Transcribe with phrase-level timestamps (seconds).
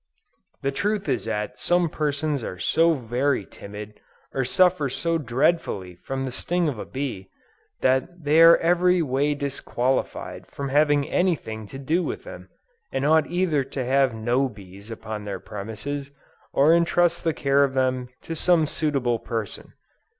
[0.63, 3.99] The truth is that some persons are so very timid,
[4.33, 7.29] or suffer so dreadfully from the sting of a bee,
[7.81, 12.49] that they are every way disqualified from having anything to do with them,
[12.91, 16.09] and ought either to have no bees upon their premises,
[16.51, 19.73] or to entrust the care of them to some suitable person.